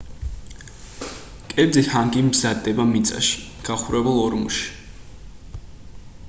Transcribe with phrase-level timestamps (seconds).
[1.51, 4.67] კერძი ჰანგი მზადდება მიწაში გახურებულ ორმოში